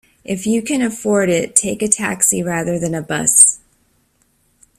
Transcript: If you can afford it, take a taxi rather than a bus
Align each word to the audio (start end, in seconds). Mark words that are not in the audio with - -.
If 0.23 0.47
you 0.47 0.63
can 0.63 0.81
afford 0.81 1.29
it, 1.29 1.55
take 1.55 1.83
a 1.83 1.87
taxi 1.87 2.41
rather 2.41 2.79
than 2.79 2.95
a 2.95 3.03
bus 3.03 3.59